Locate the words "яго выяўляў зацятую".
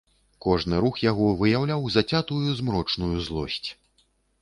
1.09-2.57